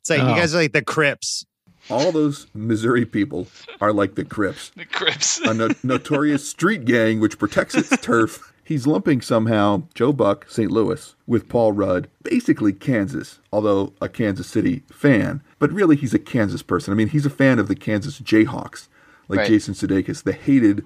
[0.00, 0.28] It's like Oh.
[0.30, 1.46] you guys are like the Crips.
[1.88, 3.46] All those Missouri people
[3.80, 4.70] are like the Crips.
[4.76, 5.38] The Crips.
[5.38, 8.52] a no- notorious street gang which protects its turf.
[8.64, 10.70] He's lumping somehow Joe Buck, St.
[10.70, 15.40] Louis, with Paul Rudd, basically Kansas, although a Kansas City fan.
[15.58, 16.92] But really, he's a Kansas person.
[16.92, 18.88] I mean, he's a fan of the Kansas Jayhawks,
[19.28, 19.48] like Right.
[19.48, 20.84] Jason Sudeikis, the hated,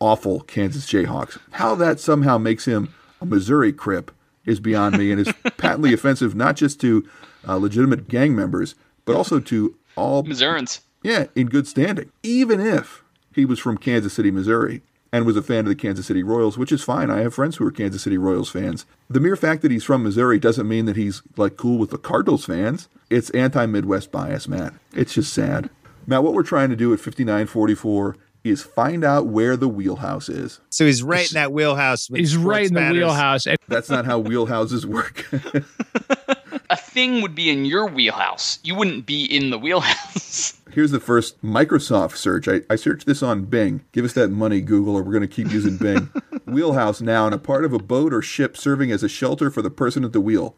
[0.00, 1.38] awful Kansas Jayhawks.
[1.52, 4.10] How that somehow makes him a Missouri Crip
[4.44, 7.06] is beyond me and is patently offensive not just to
[7.46, 10.80] uh, legitimate gang members, but also to all Missourians.
[11.02, 12.10] yeah, in good standing.
[12.22, 13.02] Even if
[13.34, 14.82] he was from Kansas City, Missouri,
[15.12, 17.10] and was a fan of the Kansas City Royals, which is fine.
[17.10, 18.86] I have friends who are Kansas City Royals fans.
[19.08, 21.98] The mere fact that he's from Missouri doesn't mean that he's like cool with the
[21.98, 22.88] Cardinals fans.
[23.10, 24.72] It's anti-Midwest bias, Matt.
[24.94, 25.68] It's just sad.
[26.06, 30.60] Matt, what we're trying to do at 5944 is find out where the wheelhouse is.
[30.70, 32.08] So he's right in that wheelhouse.
[32.08, 33.46] when he's right sports in the wheelhouse.
[33.50, 35.26] And That's not how wheelhouses work.
[36.70, 38.60] A thing would be in your wheelhouse.
[38.62, 40.56] You wouldn't be in the wheelhouse.
[40.72, 42.46] Here's the first Microsoft search.
[42.46, 43.84] I, I searched this on Bing.
[43.90, 46.10] Give us that money, Google, or we're going to keep using Bing.
[46.44, 49.62] Wheelhouse now noun, a part of a boat or ship serving as a shelter for
[49.62, 50.54] the person at the wheel.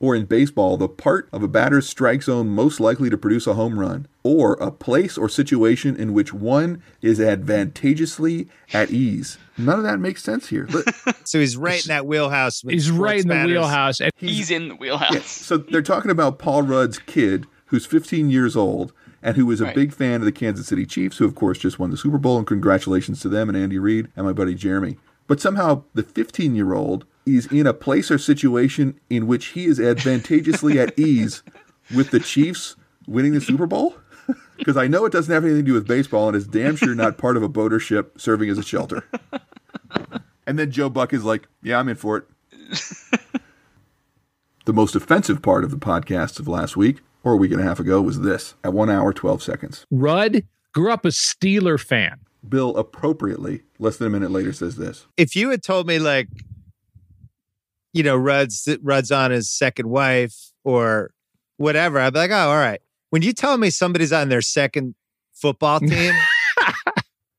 [0.00, 3.54] Or in baseball, the part of a batter's strike zone most likely to produce a
[3.54, 4.06] home run.
[4.22, 9.38] Or a place or situation in which one is advantageously at ease.
[9.56, 10.68] None of that makes sense here.
[10.70, 10.94] But-
[11.26, 12.62] So he's right in that wheelhouse.
[12.62, 13.52] he's right in the matters.
[13.52, 14.00] wheelhouse.
[14.00, 15.12] And He's in the wheelhouse.
[15.14, 19.60] Yeah, so they're talking about Paul Rudd's kid, who's 15 years old, and who is
[19.60, 19.74] a Right.
[19.74, 22.38] big fan of the Kansas City Chiefs, who of course just won the Super Bowl,
[22.38, 24.96] and congratulations to them and Andy Reid and my buddy Jeremy.
[25.26, 27.04] But somehow the 15 year old
[27.36, 31.42] is in a place or situation in which he is advantageously at ease
[31.94, 33.94] with the Chiefs winning the Super Bowl.
[34.58, 36.94] Because I know it doesn't have anything to do with baseball, and it's damn sure
[36.94, 39.04] not part of a boat or ship serving as a shelter.
[40.46, 42.24] And then Joe Buck is like, "Yeah, I'm in for it."
[44.68, 47.64] The most offensive part of the podcast of last week, or a week and a
[47.64, 49.86] half ago, was this at one hour, 12 seconds.
[49.90, 50.42] Rudd
[50.74, 52.20] grew up a Steeler fan.
[52.46, 55.06] Bill appropriately, less than a minute later, says this.
[55.16, 56.28] If you had told me like,
[57.92, 61.10] you know, Rudd's Rudd's on his second wife or
[61.56, 62.80] whatever, I'd be like, oh, all right.
[63.10, 64.94] When you tell me somebody's on their second
[65.34, 66.14] football team,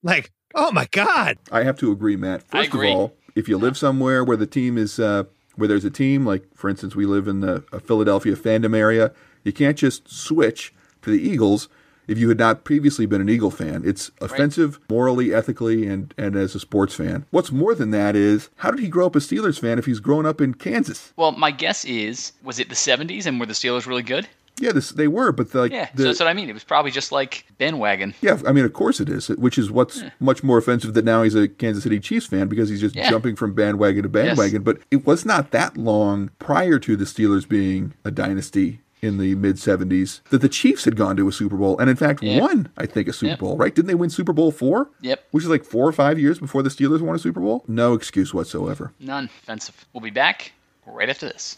[0.04, 2.44] like, oh my god, I have to agree, Matt.
[2.52, 2.92] I First agree.
[2.92, 5.24] of all, if you live somewhere where the team is, uh,
[5.56, 9.14] where there's a team, like for instance, we live in the a Philadelphia fandom area,
[9.44, 11.70] you can't just switch to the Eagles
[12.10, 13.84] if you had not previously been an Eagle fan.
[13.86, 17.26] It's offensive morally, ethically, and, and as a sports fan.
[17.32, 20.00] What's more than that is, how did he grow up a Steelers fan if he's
[20.00, 21.14] grown up in Kansas?
[21.16, 24.28] Well, my guess is, was it the 70s and were the Steelers really good?
[24.62, 26.50] Yeah, this, they were, but like Yeah, the, so that's what I mean.
[26.50, 28.14] It was probably just like bandwagon.
[28.22, 31.24] Yeah, I mean, of course it is, which is what's much more offensive that now
[31.24, 33.10] he's a Kansas City Chiefs fan because he's just Yeah.
[33.10, 34.64] jumping from bandwagon to bandwagon.
[34.64, 39.36] But it was not that long prior to the Steelers being a dynasty in the
[39.36, 42.40] mid 70s that the Chiefs had gone to a Super Bowl and, in fact, Yeah.
[42.42, 43.40] won, I think, a Super Yep.
[43.40, 43.74] Bowl, right?
[43.74, 44.92] Didn't they win Super Bowl four?
[45.02, 45.26] Yep.
[45.32, 47.64] Which is like four or five years before the Steelers won a Super Bowl?
[47.68, 48.94] No excuse whatsoever.
[49.00, 49.26] None.
[49.44, 49.86] Offensive.
[49.94, 50.52] We'll be back
[50.86, 51.58] right after this.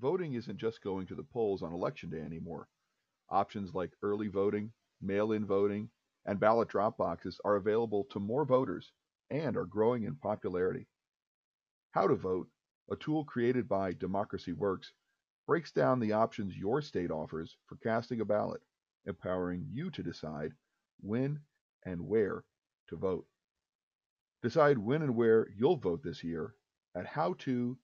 [0.00, 2.68] voting isn't just going to the polls on election day anymore.
[3.28, 5.90] Options like early voting, mail in voting,
[6.24, 8.92] and ballot drop boxes are available to more voters
[9.30, 10.86] and are growing in popularity.
[11.92, 12.48] How to Vote,
[12.90, 14.92] a tool created by Democracy Works,
[15.46, 18.60] breaks down the options your state offers for casting a ballot,
[19.06, 20.52] empowering you to decide
[21.00, 21.40] when
[21.84, 22.44] and where
[22.88, 23.26] to vote.
[24.42, 26.54] Decide when and where you'll vote this year
[26.94, 27.76] at howto.vote.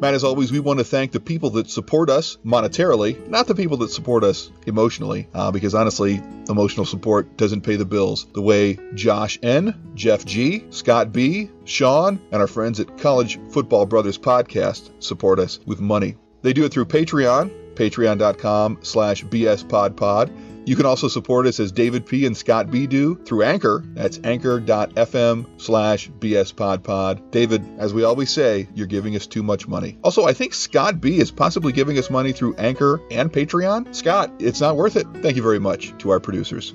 [0.00, 3.54] Matt, as always, we want to thank the people that support us monetarily, not the
[3.54, 8.40] people that support us emotionally, uh, because honestly, emotional support doesn't pay the bills the
[8.40, 14.18] way Josh N., Jeff G., Scott B., Sean, and our friends at College Football Brothers
[14.18, 16.14] Podcast support us with money.
[16.42, 20.57] They do it through Patreon, patreon.com slash bspodpod.
[20.68, 22.26] You can also support us as David P.
[22.26, 22.86] and Scott B.
[22.86, 23.82] do through Anchor.
[23.94, 27.30] That's anchor.fm slash bspodpod.
[27.30, 29.96] David, as we always say, you're giving us too much money.
[30.04, 31.20] Also, I think Scott B.
[31.20, 33.94] is possibly giving us money through Anchor and Patreon.
[33.94, 35.06] Scott, it's not worth it.
[35.22, 36.74] Thank you very much to our producers.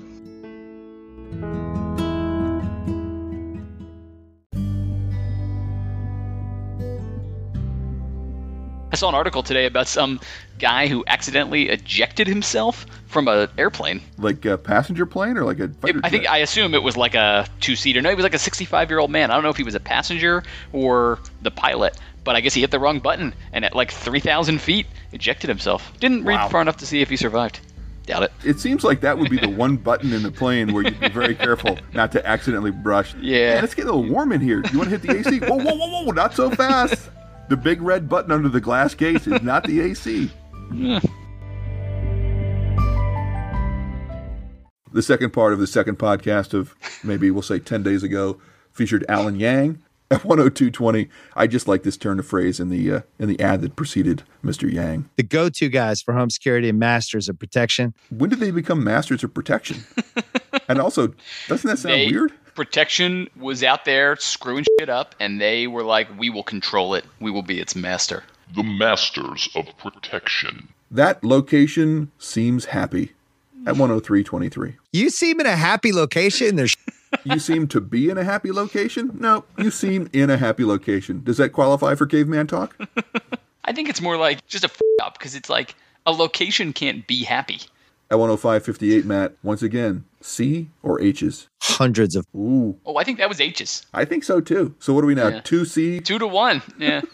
[8.94, 10.20] I saw an article today about some
[10.60, 14.00] guy who accidentally ejected himself from an airplane.
[14.18, 16.30] Like a passenger plane or like a fighter I think jet?
[16.30, 18.00] I assume it was like a two-seater.
[18.00, 19.32] No, he was like a 65-year-old man.
[19.32, 22.60] I don't know if he was a passenger or the pilot, but I guess he
[22.60, 25.92] hit the wrong button and at like 3,000 feet ejected himself.
[25.98, 27.58] Didn't read far enough to see if he survived.
[28.06, 28.32] Doubt it.
[28.44, 31.08] It seems like that would be the one button in the plane where you'd be
[31.08, 33.12] very careful not to accidentally brush.
[33.16, 33.56] Yeah.
[33.56, 34.62] Man, it's getting a little warm in here.
[34.62, 35.40] Do you want to hit the AC?
[35.40, 37.10] Whoa, whoa, whoa, whoa, not so fast.
[37.48, 40.30] The big red button under the glass case is not the AC.
[44.92, 48.40] The second part of the second podcast of maybe we'll say 10 days ago
[48.72, 49.80] featured Alan Yang
[50.10, 51.08] at 102.20.
[51.34, 54.22] I just like this turn of phrase in the uh, in the ad that preceded
[54.44, 54.70] Mr.
[54.72, 55.08] Yang.
[55.16, 57.92] The go-to guys for home security and masters of protection.
[58.10, 59.84] When did they become masters of protection?
[60.68, 61.12] and also,
[61.48, 62.32] doesn't that sound They- weird?
[62.54, 67.04] Protection was out there screwing shit up, and they were like, "We will control it.
[67.20, 70.68] We will be its master." The Masters of Protection.
[70.90, 73.12] That location seems happy
[73.66, 74.76] at 103.23.
[74.92, 76.56] You seem in a happy location.
[76.56, 76.74] There's
[77.24, 79.12] You seem to be in a happy location?
[79.18, 81.22] No, you seem in a happy location.
[81.22, 82.76] Does that qualify for caveman talk?
[83.64, 85.74] I think it's more like just a f- up because it's like
[86.06, 87.60] a location can't be happy.
[88.14, 91.48] At 105.58, Matt, once again, C or H's?
[91.60, 93.84] hundreds of Ooh, Oh, I think that was H's.
[93.92, 94.72] I think so too.
[94.78, 95.26] So what are we now?
[95.26, 95.40] Yeah.
[95.40, 96.62] 2C Two to one.
[96.78, 97.00] Yeah.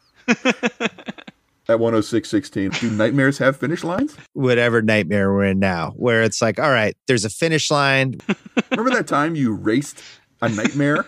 [0.26, 2.80] at 106.16.
[2.80, 4.16] Do nightmares have finish lines?
[4.32, 8.20] whatever nightmare we're in now, where it's like, all right, there's a finish line.
[8.72, 10.02] Remember that time you raced
[10.42, 11.06] a nightmare?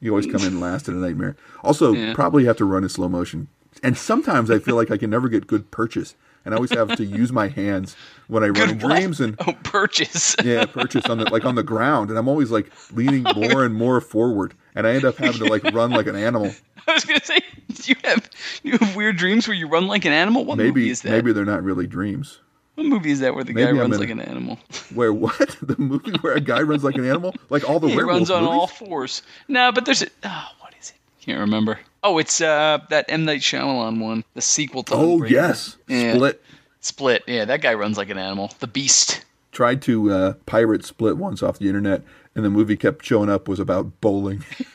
[0.00, 1.36] you always come in last in a nightmare.
[1.62, 2.14] Also, Yeah.
[2.14, 3.48] probably have to run in slow motion.
[3.82, 6.14] And sometimes I feel like I can never get good purchase.
[6.44, 7.96] And I always have to use my hands
[8.28, 10.34] when I run in Good dreams and Oh, purchase.
[10.44, 12.08] yeah, purchase on the like on the ground.
[12.10, 14.54] And I'm always like leaning more and more forward.
[14.74, 16.52] And I end up having to like run like an animal.
[16.88, 18.30] I was gonna say, do you have
[18.62, 20.44] you have weird dreams where you run like an animal?
[20.44, 21.10] What movie Maybe is that?
[21.10, 22.38] maybe they're not really dreams.
[22.76, 24.58] What movie is that where the guy I'm runs in like an animal?
[24.94, 25.56] Where what?
[25.60, 27.34] The movie where a guy runs like an animal?
[27.50, 28.58] Like all the he werewolf runs on movies?
[28.58, 29.22] all fours.
[29.48, 30.96] No, but there's a oh, what is it?
[31.24, 31.78] Can't remember.
[32.02, 35.30] Oh, it's uh that M Night Shyamalan one, the sequel to Oh Unbreakable.
[35.30, 35.76] yes.
[35.88, 36.14] Yeah.
[36.14, 36.42] Split.
[36.80, 37.22] Split.
[37.26, 38.52] Yeah, that guy runs like an animal.
[38.60, 39.24] The Beast.
[39.52, 42.02] tried to uh, pirate Split once off the internet,
[42.34, 44.44] and the movie kept showing up was about bowling.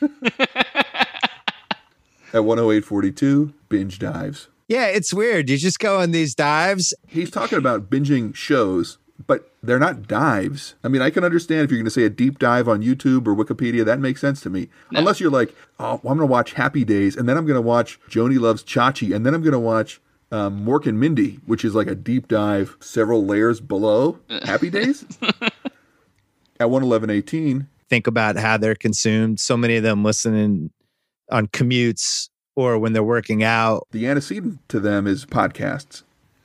[2.32, 4.48] At 108.42, binge dives.
[4.68, 5.48] Yeah, it's weird.
[5.48, 6.92] You just go on these dives.
[7.06, 10.74] He's talking about binging shows, but they're not dives.
[10.84, 13.26] I mean, I can understand if you're going to say a deep dive on YouTube
[13.26, 14.68] or Wikipedia, that makes sense to me.
[14.90, 17.56] Unless you're like, oh, well, I'm going to watch Happy Days, and then I'm going
[17.56, 20.00] to watch Joanie Loves Chachi, and then I'm going to watch
[20.32, 25.04] um, Mork and Mindy, which is like a deep dive several layers below Happy Days.
[26.58, 29.38] At 111.18, Think about how they're consumed.
[29.38, 30.70] So many of them listening
[31.30, 33.86] on commutes or when they're working out.
[33.92, 36.02] the antecedent to them is podcasts.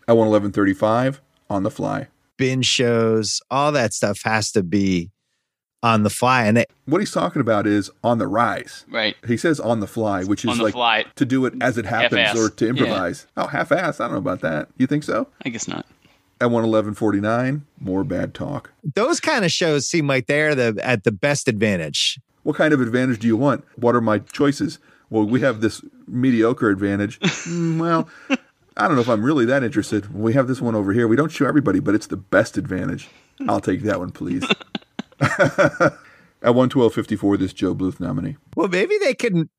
[0.08, 2.08] At 111.35, on the fly.
[2.42, 5.12] Binge shows, all that stuff has to be
[5.84, 6.46] on the fly.
[6.46, 8.84] And it, What he's talking about is on the rise.
[8.90, 9.16] Right.
[9.28, 11.06] He says on the fly, which is On the like fly.
[11.16, 12.38] to do it as it happens Half-ass.
[12.38, 12.70] or to Yeah.
[12.72, 13.28] improvise.
[13.38, 14.00] Oh, half ass.
[14.00, 14.70] I don't know about that.
[14.78, 15.28] You think so?
[15.46, 15.86] I guess not.
[16.40, 18.72] At 111.49, more bad talk.
[18.96, 22.20] those kind of shows seem like they're the at the best advantage.
[22.44, 23.64] What kind of advantage do you want?
[23.76, 24.80] What are my choices?
[25.12, 27.20] Well, we have this mediocre advantage.
[27.52, 28.08] Mm, well,
[28.82, 30.12] I don't know if I'm really that interested.
[30.12, 31.08] We have this one over here.
[31.08, 33.10] We don't show everybody, but it's the best advantage.
[33.48, 34.44] I'll take that one, please.
[35.22, 38.38] At 112.54, this Joe Bluth nominee.
[38.56, 39.50] Well, maybe they can.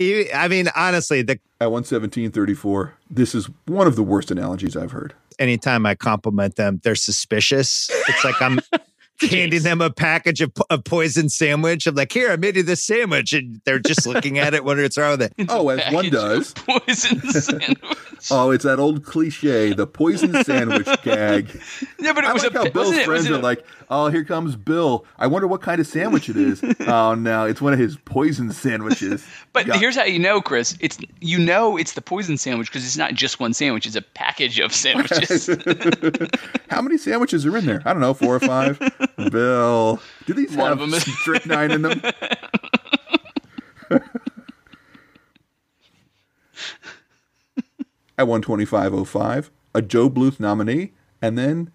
[0.00, 5.14] I mean, honestly, the At 117.34, this is one of the worst analogies I've heard.
[5.38, 7.88] anytime I compliment them, they're suspicious.
[8.08, 8.58] It's like I'm
[9.30, 11.86] handing them a package of a poison sandwich.
[11.86, 14.84] I'm like, here, I made you this sandwich, and they're just looking at it, wondering
[14.86, 15.32] what's wrong with it.
[15.48, 16.52] Oh, as one Package does.
[16.56, 17.78] Poison sandwich.
[18.30, 21.48] Oh, it's that old cliche, the poison sandwich gag.
[21.98, 23.64] Yeah, but it I was like a how Bill's it- friends it are a- like,
[23.94, 25.04] "Oh, here comes Bill.
[25.18, 28.50] I wonder what kind of sandwich it is." oh no, it's one of his poison
[28.52, 29.24] sandwiches.
[29.52, 29.76] But Yeah.
[29.76, 30.76] here's how you know, Chris.
[30.80, 34.00] It's you know it's the poison sandwich because it's not just one sandwich; it's a
[34.02, 35.46] package of sandwiches.
[36.70, 37.82] How many sandwiches are in there?
[37.84, 38.78] I don't know, four or five.
[39.30, 42.00] Bill, do these One have is- strychnine in them?
[48.18, 51.70] At 125.05, a Joe Bluth nominee, and then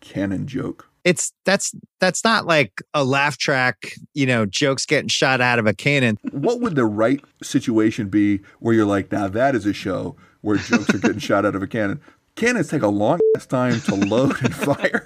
[0.00, 0.88] cannon joke.
[1.04, 5.66] It's that's that's not like a laugh track, you know, jokes getting shot out of
[5.66, 6.18] a cannon.
[6.30, 10.56] What would the right situation be where you're like, now that is a show where
[10.56, 12.00] jokes are getting shot out of a cannon?
[12.34, 15.04] Cannons take a long time to load and fire.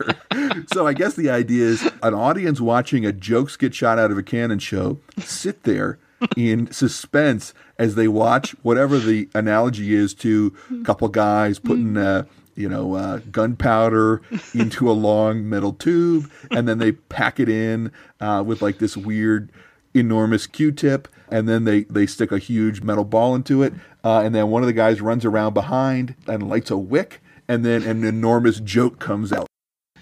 [0.73, 4.19] so I guess the idea is an audience watching a jokes get shot out of
[4.19, 5.99] a cannon show sit there
[6.37, 12.25] in suspense as they watch whatever the analogy is to a couple guys putting uh,
[12.57, 14.23] you know uh, gunpowder
[14.55, 18.97] into a long metal tube and then they pack it in uh, with like this
[18.97, 19.51] weird
[19.95, 23.73] enormous q-tip and then they they stick a huge metal ball into it
[24.05, 27.65] uh, and then one of the guys runs around behind and lights a wick and
[27.65, 29.47] then an enormous joke comes out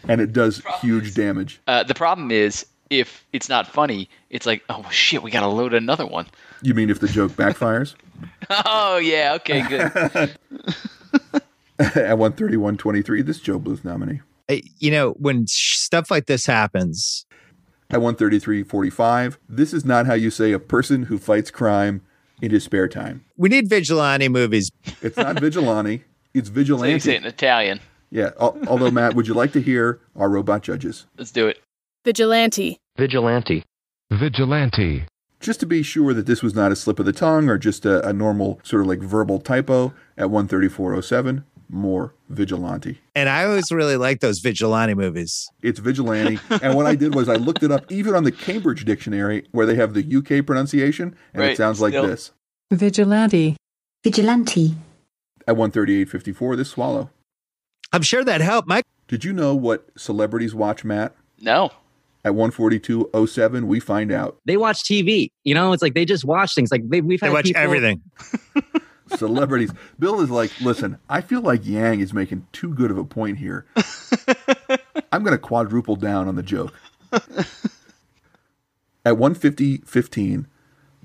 [0.09, 4.63] and it does huge damage Uh, the problem is if it's not funny, it's like,
[4.69, 6.27] oh shit, we gotta load another one.
[6.63, 7.95] you mean if the joke backfires
[8.51, 10.37] Oh yeah, okay, good.
[11.79, 14.21] at 131.23 this joe bluth nominee
[14.79, 17.25] You know, when stuff like this happens,
[17.91, 22.03] at 133.45 this is not how you say a person who fights crime
[22.43, 24.71] in his spare time we need vigilante movies.
[25.03, 26.05] it's not vigilante
[26.35, 27.81] it's so you vigilante say it in Italian.
[28.11, 31.59] yeah although matt would you like to hear our robot judges Let's do it.
[32.05, 32.79] Vigilante.
[32.99, 33.65] Vigilante.
[34.11, 35.07] Vigilante.
[35.41, 37.85] just to be sure that this was not a slip of the tongue or just
[37.87, 43.71] a, a normal sort of like verbal typo at 134.07 more vigilante And I always
[43.73, 45.49] really like those vigilante movies.
[45.63, 48.85] it's vigilante and what i did was i looked it up even on the cambridge
[48.85, 52.07] dictionary where they have the uk pronunciation and it sounds like still.
[52.07, 52.33] this
[52.73, 53.57] Vigilante.
[54.03, 54.75] Vigilante.
[55.47, 57.11] at 138.54 this swallow
[57.93, 58.85] I'm sure that helped, Mike.
[59.09, 61.71] did you know what celebrities watch matt No.
[62.25, 65.29] at 142.07 we find out They watch TV.
[65.45, 66.71] You know, it's like they just watch things.
[66.73, 68.01] Like they, we've had They watch people, everything.
[69.17, 69.73] celebrities.
[69.99, 73.39] Bill is like listen i feel like yang is making too good of a point
[73.39, 73.65] here.
[75.13, 76.75] I'm going to quadruple down on the joke.
[77.13, 80.47] At 150.15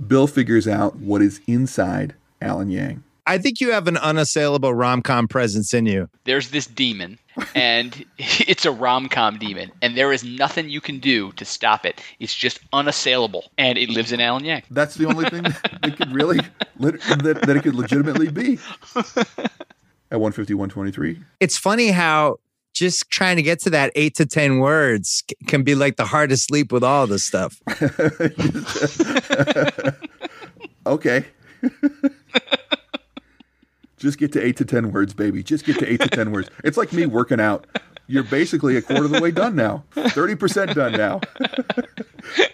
[0.08, 5.02] bill figures out what is inside alan yang I think you have an unassailable rom
[5.04, 6.10] com presence in you.
[6.24, 7.20] There's this demon,
[7.54, 11.86] and it's a rom com demon, and there is nothing you can do to stop
[11.86, 12.02] it.
[12.20, 14.64] It's just unassailable, and it lives in Alan Yang.
[14.72, 16.38] that's the only thing that could really
[16.80, 18.54] that, that it could legitimately be
[18.96, 22.38] at 151.23 It's funny how
[22.74, 26.06] just trying to get to that eight to 10 words c- can be like the
[26.06, 27.62] hardest leap with all this stuff.
[30.88, 31.26] okay
[34.00, 35.44] just get to eight to ten words baby.
[35.44, 36.50] Just get to eight to ten words.
[36.64, 37.68] It's like me working out.
[38.08, 39.84] You're basically a quarter of the way done now.
[39.96, 41.22] 30% done now.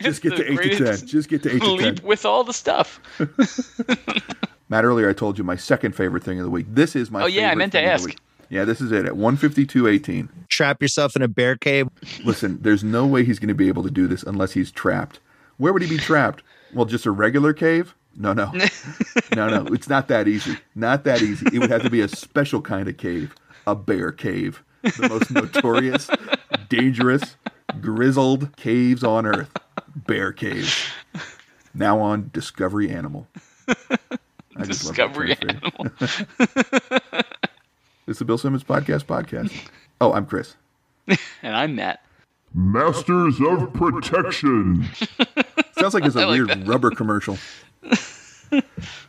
[0.01, 1.07] Just get to eight to ten.
[1.07, 2.05] Just get to eight to Leap ten.
[2.05, 2.99] with all the stuff.
[4.69, 6.65] matt earlier i told you my second favorite thing of the week.
[6.69, 7.33] This is my favorite.
[7.33, 8.19] Oh, yeah, I meant to thing of the ask.
[8.49, 11.87] yeah this is it at 152.18 Trap yourself in a bear cave.
[12.23, 15.19] listen there's no way he's going to be able to do this unless he's trapped.
[15.57, 16.43] Where would he be trapped?
[16.73, 18.51] Well just a regular cave no no.
[19.35, 19.65] No no.
[19.73, 20.57] It's not that easy.
[20.75, 21.45] Not that easy.
[21.53, 23.35] It would have to be a special kind of cave
[23.67, 24.63] a bear cave.
[24.83, 26.09] The most notorious
[26.69, 27.35] dangerous
[27.81, 29.49] grizzled caves on earth.
[29.95, 30.85] Bear caves
[31.73, 33.27] now on discovery animal.
[33.67, 35.87] I just love Discovery Animal.
[38.07, 39.51] it's the bill simmons podcast podcast.
[39.99, 40.55] Oh i'm chris.
[41.41, 42.01] And I'm Matt.
[42.53, 44.87] Masters of Protection.
[45.77, 46.67] sounds like it's a like weird that.
[46.67, 47.37] rubber commercial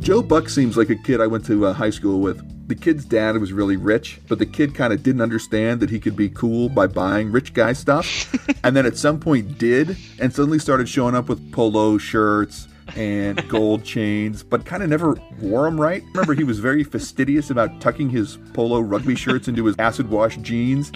[0.00, 2.42] Joe Buck seems like a kid I went to uh, high school with.
[2.66, 6.00] The kid's dad was really rich, but the kid kind of didn't understand that he
[6.00, 8.32] could be cool by buying rich guy stuff.
[8.64, 12.66] and then at some point did, and suddenly started showing up with polo shirts
[12.96, 16.02] and gold chains, but kind of never wore them right.
[16.14, 20.38] Remember, he was very fastidious about tucking his polo rugby shirts into his acid wash
[20.38, 20.90] jeans.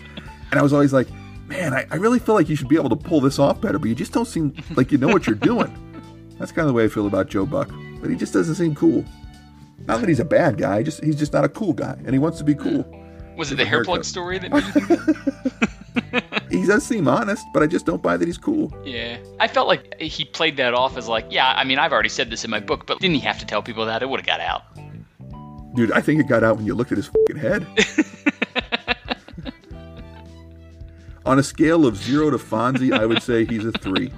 [0.55, 1.09] And I was always like,
[1.49, 3.77] man, I, I really feel like you should be able to pull this off better,
[3.77, 5.77] but you just don't seem like you know what you're doing.
[6.39, 7.73] That's kind of the way I feel about Joe Buck.
[8.01, 9.05] But he just doesn't seem cool.
[9.89, 12.21] Not that he's a bad guy, just he's just not a cool guy, and he
[12.21, 12.87] wants to be cool.
[13.37, 14.89] Was it the hair plug story that made you think
[16.13, 16.45] that?
[16.53, 18.73] He does seem honest, but I just don't buy that he's cool.
[18.85, 19.19] Yeah.
[19.41, 22.31] I felt like he played that off as like, yeah, I mean, I've already said
[22.31, 24.05] this in my book, but didn't he have to tell people that?
[24.05, 24.63] It would have got out.
[25.75, 27.67] Dude, I think it got out when you looked at his fucking head.
[31.27, 34.13] On a scale of zero to Fonzie, I would say he's a three.